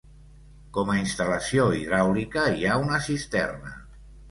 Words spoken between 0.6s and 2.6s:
Com a instal·lació hidràulica